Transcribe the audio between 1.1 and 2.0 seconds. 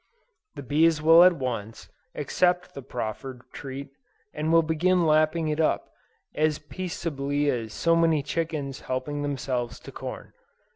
at once,